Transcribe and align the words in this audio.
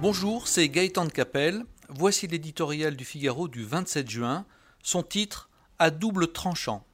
Bonjour, 0.00 0.46
c'est 0.46 0.68
Gaëtan 0.68 1.06
de 1.06 1.10
Capelle. 1.10 1.64
Voici 1.88 2.28
l'éditorial 2.28 2.94
du 2.94 3.04
Figaro 3.04 3.48
du 3.48 3.64
27 3.64 4.08
juin. 4.08 4.46
Son 4.80 5.02
titre 5.02 5.50
À 5.80 5.90
double 5.90 6.30
tranchant. 6.30 6.86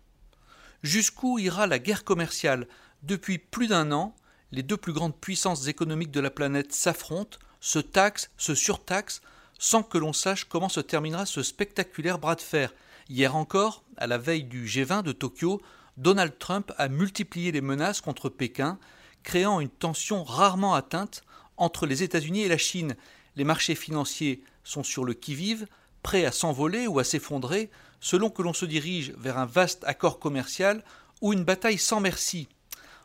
Jusqu'où 0.83 1.39
ira 1.39 1.67
la 1.67 1.79
guerre 1.79 2.05
commerciale? 2.05 2.67
Depuis 3.03 3.37
plus 3.37 3.67
d'un 3.67 3.93
an, 3.93 4.17
les 4.53 4.63
deux 4.63 4.79
plus 4.79 4.95
grandes 4.95 5.15
puissances 5.15 5.67
économiques 5.67 6.13
de 6.13 6.21
la 6.21 6.31
planète 6.31 6.73
s'affrontent, 6.73 7.37
se 7.61 7.79
taxent, 7.79 8.31
se 8.39 8.55
surtaxent, 8.55 9.21
sans 9.59 9.83
que 9.83 9.99
l'on 9.99 10.15
sache 10.15 10.45
comment 10.45 10.71
se 10.71 10.81
terminera 10.81 11.27
ce 11.27 11.43
spectaculaire 11.43 12.19
bras 12.19 12.37
de 12.37 12.41
fer. 12.41 12.73
Hier 13.11 13.37
encore, 13.37 13.85
à 13.99 14.07
la 14.07 14.17
veille 14.17 14.45
du 14.45 14.65
G20 14.65 15.03
de 15.03 15.13
Tokyo, 15.13 15.61
Donald 15.99 16.39
Trump 16.39 16.73
a 16.79 16.89
multiplié 16.89 17.53
les 17.53 17.61
menaces 17.61 18.01
contre 18.01 18.31
Pékin, 18.31 18.79
créant 19.25 19.61
une 19.61 19.69
tension 19.69 20.25
rarement 20.25 20.75
atteinte 20.75 21.23
entre 21.57 21.87
les 21.87 22.03
États-Unis 22.03 22.43
et 22.43 22.49
la 22.49 22.59
Chine. 22.59 22.97
Les 23.37 23.45
marchés 23.45 23.75
financiers 23.75 24.43
sont 24.65 24.83
sur 24.83 25.05
le 25.05 25.15
qui-vive, 25.15 25.67
prêts 26.03 26.25
à 26.25 26.33
s'envoler 26.33 26.87
ou 26.87 26.99
à 26.99 27.05
s'effondrer, 27.05 27.71
selon 28.01 28.31
que 28.31 28.43
l'on 28.43 28.53
se 28.53 28.67
dirige 28.67 29.13
vers 29.17 29.39
un 29.39 29.47
vaste 29.47 29.85
accord 29.85 30.19
commercial 30.19 30.85
ou 31.21 31.33
une 31.33 31.45
bataille 31.45 31.79
sans 31.79 32.01
merci. 32.01 32.49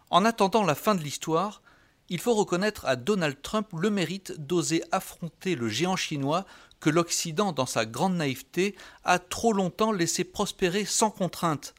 En 0.09 0.25
attendant 0.25 0.63
la 0.63 0.75
fin 0.75 0.95
de 0.95 1.01
l'histoire, 1.01 1.61
il 2.09 2.19
faut 2.19 2.33
reconnaître 2.33 2.85
à 2.85 2.95
Donald 2.95 3.37
Trump 3.41 3.67
le 3.77 3.89
mérite 3.89 4.33
d'oser 4.39 4.83
affronter 4.91 5.55
le 5.55 5.69
géant 5.69 5.95
chinois 5.95 6.45
que 6.79 6.89
l'Occident, 6.89 7.51
dans 7.51 7.65
sa 7.65 7.85
grande 7.85 8.15
naïveté, 8.15 8.75
a 9.03 9.19
trop 9.19 9.53
longtemps 9.53 9.91
laissé 9.91 10.23
prospérer 10.23 10.85
sans 10.85 11.11
contrainte. 11.11 11.75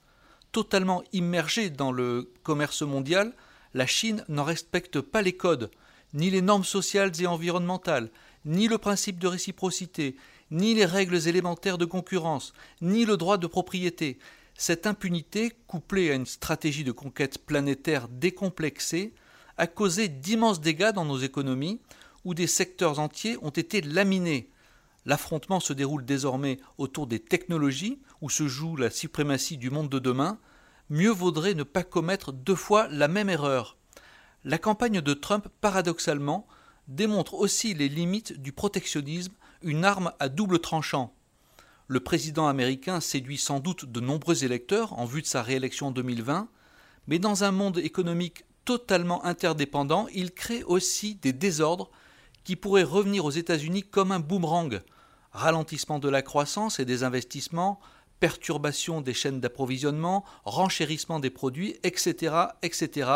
Totalement 0.53 1.03
immergée 1.13 1.71
dans 1.71 1.91
le 1.91 2.33
commerce 2.43 2.83
mondial, 2.83 3.33
la 3.75 3.87
Chine 3.87 4.25
n'en 4.29 4.45
respecte 4.45 5.01
pas 5.01 5.23
les 5.23 5.37
codes 5.37 5.71
ni 6.15 6.31
les 6.31 6.43
normes 6.43 6.65
sociales 6.65 7.13
et 7.21 7.27
environnementales, 7.27 8.11
ni 8.45 8.69
le 8.69 8.79
principe 8.79 9.19
de 9.19 9.27
réciprocité, 9.27 10.17
ni 10.51 10.75
les 10.75 10.85
règles 10.85 11.29
élémentaires 11.29 11.79
de 11.79 11.85
concurrence, 11.85 12.53
ni 12.81 13.05
le 13.05 13.17
droit 13.17 13.39
de 13.39 13.47
propriété. 13.47 14.19
Cette 14.57 14.87
impunité, 14.87 15.53
couplée 15.67 16.11
à 16.11 16.15
une 16.15 16.27
stratégie 16.27 16.85
de 16.85 16.93
conquête 16.93 17.39
planétaire 17.39 18.09
décomplexée, 18.09 19.15
a 19.57 19.67
causé 19.67 20.09
d'immenses 20.09 20.61
dégâts 20.61 20.93
dans 20.93 21.05
nos 21.05 21.19
économies, 21.19 21.81
où 22.25 22.35
des 22.35 22.47
secteurs 22.47 22.99
entiers 22.99 23.39
ont 23.43 23.51
été 23.51 23.81
laminés. 23.81 24.51
L'affrontement 25.07 25.61
se 25.61 25.73
déroule 25.73 26.05
désormais 26.05 26.59
autour 26.77 27.07
des 27.07 27.21
technologies, 27.21 28.01
où 28.21 28.29
se 28.29 28.49
joue 28.49 28.77
la 28.77 28.91
suprématie 28.91 29.57
du 29.57 29.71
monde 29.71 29.89
de 29.89 29.99
demain. 29.99 30.39
Mieux 30.91 31.11
vaudrait 31.11 31.55
ne 31.55 31.63
pas 31.63 31.85
commettre 31.85 32.33
deux 32.33 32.55
fois 32.55 32.89
la 32.89 33.09
même 33.09 33.31
erreur. 33.31 33.79
La 34.45 34.57
campagne 34.57 35.03
de 35.03 35.13
Trump, 35.13 35.49
paradoxalement, 35.61 36.47
démontre 36.89 37.35
aussi 37.35 37.75
les 37.75 37.91
limites 37.91 38.41
du 38.41 38.53
protectionnisme, 38.53 39.35
une 39.63 39.85
arme 39.85 40.13
à 40.19 40.31
double 40.31 40.61
tranchant. 40.61 41.13
Le 41.89 42.01
président 42.01 42.49
américain 42.49 43.01
séduit 43.01 43.37
sans 43.37 43.61
doute 43.61 43.85
de 43.85 44.01
nombreux 44.01 44.45
électeurs 44.45 44.99
en 44.99 45.05
vue 45.05 45.21
de 45.21 45.27
sa 45.27 45.43
réélection 45.43 45.89
en 45.89 45.91
2020, 45.91 46.49
mais 47.07 47.19
dans 47.19 47.45
un 47.45 47.51
monde 47.51 47.79
économique 47.79 48.45
totalement 48.65 49.23
interdépendant, 49.27 50.07
il 50.15 50.33
crée 50.33 50.63
aussi 50.63 51.17
des 51.17 51.35
désordres 51.35 51.91
qui 52.43 52.57
pourraient 52.57 52.83
revenir 52.83 53.27
aux 53.27 53.31
États-Unis 53.31 53.83
comme 53.83 54.11
un 54.11 54.21
boomerang. 54.21 54.81
Ralentissement 55.33 55.99
de 55.99 56.09
la 56.09 56.23
croissance 56.23 56.81
et 56.81 56.87
des 56.87 57.03
investissements, 57.05 57.79
perturbation 58.21 59.03
des 59.03 59.15
chaînes 59.15 59.41
d'approvisionnement, 59.41 60.25
renchérissement 60.45 61.21
des 61.21 61.31
produits, 61.31 61.77
etc., 61.83 62.35
etc., 62.63 63.11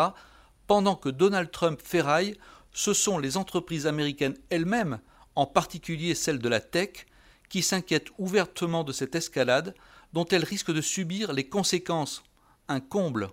pendant 0.67 0.95
que 0.95 1.09
Donald 1.09 1.51
Trump 1.51 1.79
ferraille, 1.83 2.37
ce 2.71 2.93
sont 2.93 3.17
les 3.17 3.37
entreprises 3.37 3.87
américaines 3.87 4.37
elles-mêmes, 4.49 4.99
en 5.35 5.45
particulier 5.45 6.15
celles 6.15 6.39
de 6.39 6.49
la 6.49 6.59
tech, 6.59 7.05
qui 7.49 7.61
s'inquiètent 7.61 8.09
ouvertement 8.17 8.83
de 8.83 8.91
cette 8.91 9.15
escalade 9.15 9.75
dont 10.13 10.25
elles 10.25 10.43
risquent 10.43 10.73
de 10.73 10.81
subir 10.81 11.33
les 11.33 11.47
conséquences. 11.47 12.23
Un 12.67 12.79
comble. 12.79 13.29